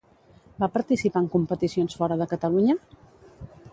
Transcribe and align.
Va 0.63 0.69
participar 0.77 1.21
en 1.25 1.29
competicions 1.35 1.99
fora 1.99 2.17
de 2.23 2.27
Catalunya? 2.33 2.77